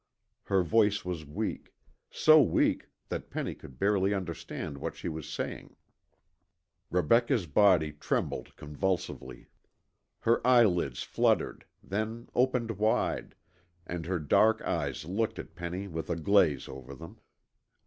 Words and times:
Her 0.45 0.63
voice 0.63 1.05
was 1.05 1.27
weak, 1.27 1.75
so 2.09 2.41
weak 2.41 2.89
that 3.09 3.29
Penny 3.29 3.53
could 3.53 3.77
barely 3.77 4.15
understand 4.15 4.79
what 4.79 4.95
she 4.95 5.07
was 5.07 5.29
saying. 5.29 5.75
Rebecca's 6.89 7.45
body 7.45 7.91
trembled 7.91 8.55
convulsively. 8.55 9.47
Her 10.21 10.41
eyelids 10.47 11.03
fluttered, 11.03 11.65
then 11.83 12.27
opened 12.33 12.79
wide, 12.79 13.35
and 13.85 14.07
her 14.07 14.17
dark 14.17 14.59
eyes 14.63 15.05
looked 15.05 15.37
at 15.37 15.53
Penny 15.53 15.87
with 15.87 16.09
a 16.09 16.15
glaze 16.15 16.67
over 16.67 16.95
them. 16.95 17.19